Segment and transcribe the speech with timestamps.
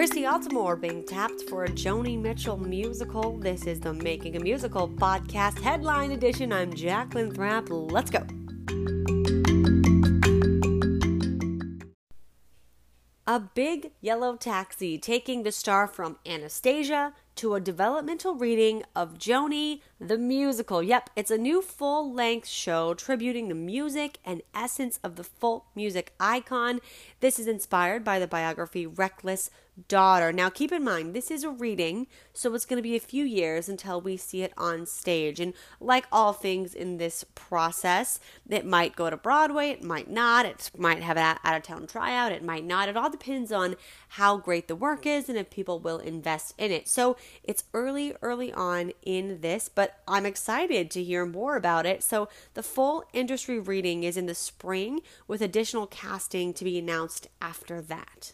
[0.00, 3.36] Christy Altomare being tapped for a Joni Mitchell musical.
[3.36, 6.54] This is the Making a Musical podcast headline edition.
[6.54, 7.68] I'm Jacqueline Thrapp.
[7.68, 8.24] Let's go.
[13.26, 19.82] A big yellow taxi taking the star from Anastasia to a developmental reading of Joni
[20.00, 20.82] the musical.
[20.82, 25.66] Yep, it's a new full length show tributing the music and essence of the folk
[25.74, 26.80] music icon.
[27.20, 29.50] This is inspired by the biography Reckless
[29.88, 30.32] Daughter.
[30.32, 33.24] Now, keep in mind, this is a reading, so it's going to be a few
[33.24, 35.40] years until we see it on stage.
[35.40, 40.44] And like all things in this process, it might go to Broadway, it might not,
[40.44, 42.88] it might have an out of town tryout, it might not.
[42.88, 43.76] It all depends on
[44.08, 46.88] how great the work is and if people will invest in it.
[46.88, 52.02] So it's early, early on in this, but I'm excited to hear more about it.
[52.02, 57.09] So, the full industry reading is in the spring with additional casting to be announced
[57.40, 58.32] after that.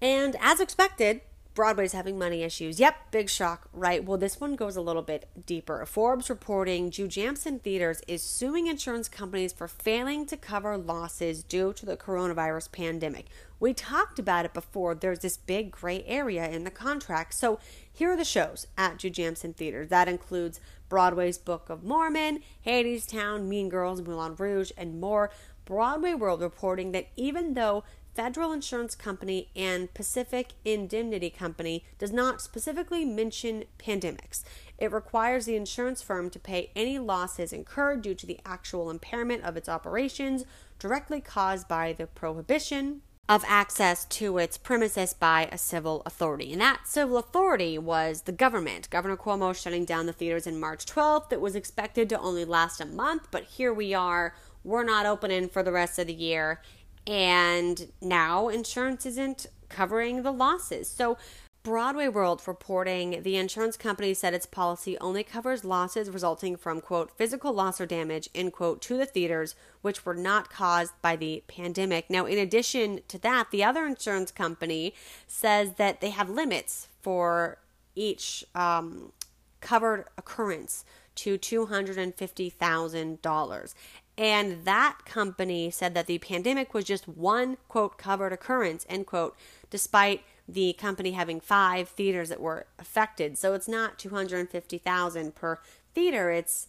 [0.00, 1.20] And as expected,
[1.52, 2.78] Broadway's having money issues.
[2.78, 4.04] Yep, big shock, right?
[4.04, 5.84] Well, this one goes a little bit deeper.
[5.84, 11.84] Forbes reporting Jujamcyn Theaters is suing insurance companies for failing to cover losses due to
[11.84, 13.26] the coronavirus pandemic.
[13.58, 14.94] We talked about it before.
[14.94, 17.34] There's this big gray area in the contract.
[17.34, 17.58] So
[17.92, 19.88] here are the shows at Jujamcyn Theaters.
[19.88, 25.30] That includes Broadway's Book of Mormon, Hadestown, Mean Girls, Moulin Rouge, and more.
[25.64, 32.42] Broadway World reporting that even though Federal Insurance Company and Pacific Indemnity Company does not
[32.42, 34.42] specifically mention pandemics.
[34.78, 39.44] It requires the insurance firm to pay any losses incurred due to the actual impairment
[39.44, 40.44] of its operations
[40.78, 46.52] directly caused by the prohibition of access to its premises by a civil authority.
[46.52, 48.90] And that civil authority was the government.
[48.90, 51.28] Governor Cuomo shutting down the theaters in March 12th.
[51.28, 54.34] That was expected to only last a month, but here we are.
[54.64, 56.60] We're not opening for the rest of the year
[57.06, 60.88] and now insurance isn't covering the losses.
[60.88, 61.16] So
[61.62, 67.10] Broadway World reporting the insurance company said its policy only covers losses resulting from quote
[67.18, 71.42] physical loss or damage end quote to the theaters which were not caused by the
[71.48, 72.08] pandemic.
[72.08, 74.94] Now in addition to that, the other insurance company
[75.26, 77.58] says that they have limits for
[77.94, 79.12] each um,
[79.60, 83.74] covered occurrence to $250,000.
[84.18, 89.36] And that company said that the pandemic was just one, quote, covered occurrence, end quote,
[89.70, 93.38] despite the company having five theaters that were affected.
[93.38, 95.58] So it's not 250,000 per
[95.94, 96.68] theater, it's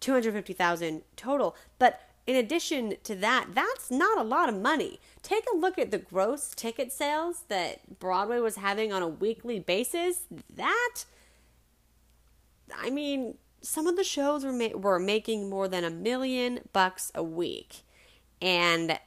[0.00, 1.56] 250,000 total.
[1.78, 4.98] But in addition to that, that's not a lot of money.
[5.22, 9.60] Take a look at the gross ticket sales that Broadway was having on a weekly
[9.60, 10.24] basis.
[10.54, 11.04] That,
[12.74, 17.10] I mean, some of the shows were ma- were making more than a million bucks
[17.14, 17.82] a week,
[18.40, 18.98] and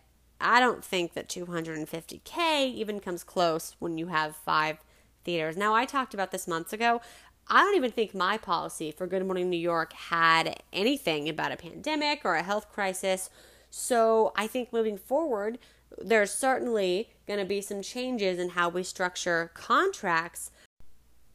[0.42, 4.78] I don't think that 250k even comes close when you have five
[5.24, 5.58] theaters.
[5.58, 7.02] Now I talked about this months ago.
[7.50, 11.58] I don't even think my policy for Good Morning New York had anything about a
[11.58, 13.30] pandemic or a health crisis.
[13.70, 15.58] So I think moving forward,
[15.98, 20.52] there's certainly going to be some changes in how we structure contracts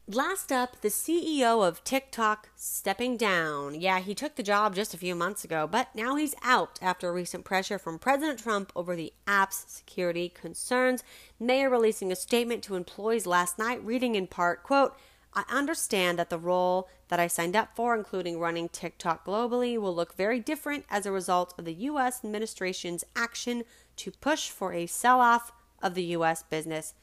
[0.05, 3.79] Last up, the CEO of TikTok stepping down.
[3.79, 7.13] Yeah, he took the job just a few months ago, but now he's out after
[7.13, 11.05] recent pressure from President Trump over the app's security concerns.
[11.39, 14.93] Are releasing a statement to employees last night, reading in part, quote,
[15.33, 19.95] I understand that the role that I signed up for, including running TikTok globally, will
[19.95, 22.25] look very different as a result of the U.S.
[22.25, 23.63] administration's action
[23.95, 26.43] to push for a sell off of the U.S.
[26.43, 26.93] business.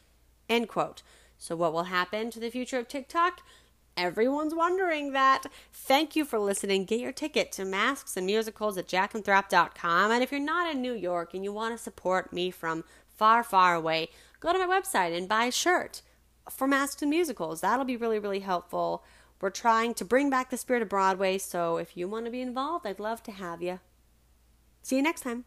[0.51, 1.03] End quote.
[1.41, 3.41] So, what will happen to the future of TikTok?
[3.97, 5.47] Everyone's wondering that.
[5.73, 6.85] Thank you for listening.
[6.85, 10.11] Get your ticket to Masks and Musicals at jackandthrap.com.
[10.11, 12.85] And if you're not in New York and you want to support me from
[13.17, 16.03] far, far away, go to my website and buy a shirt
[16.51, 17.63] for Masks and Musicals.
[17.63, 19.03] That'll be really, really helpful.
[19.41, 22.43] We're trying to bring back the spirit of Broadway, so if you want to be
[22.43, 23.81] involved, I'd love to have you.
[24.83, 25.47] See you next time.